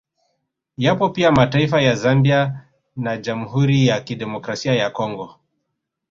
Yapo 0.77 1.09
pia 1.09 1.31
mataifa 1.31 1.81
ya 1.81 1.95
Zambia 1.95 2.61
na 2.95 3.17
Jamhuri 3.17 3.87
ya 3.87 4.01
kidemokrasia 4.01 4.73
ya 4.75 4.89
Congo 4.89 5.35